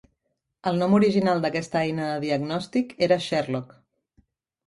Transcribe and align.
El 0.69 0.79
nom 0.83 0.95
original 0.99 1.43
d'aquesta 1.43 1.77
eina 1.89 2.07
de 2.11 2.17
diagnòstic 2.23 2.95
era 3.09 3.21
"Sherlock". 3.27 3.77